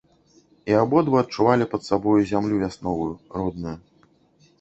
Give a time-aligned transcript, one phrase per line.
[0.71, 3.11] І абодва адчувалі пад сабою зямлю вясновую,
[3.41, 3.75] родную.